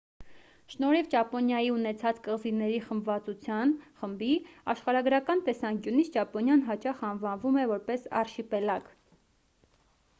[0.73, 4.29] շնորհիվ ճապոնիայի ունեցած կղզիների խմբվածության/խմբի՝
[4.73, 8.89] աշխարհագրական տեսանկյունից ճապոնիան հաճախ անվանվում է որպես «արշիպելագ»